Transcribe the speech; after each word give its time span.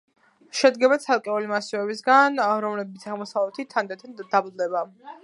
შედგება 0.59 0.95
ცალკეული 1.03 1.51
მასივებისაგან, 1.51 2.41
რომლებიც 2.67 3.05
აღმოსავლეთით 3.13 3.71
თანდათან 3.75 4.19
დაბლდება. 4.25 4.87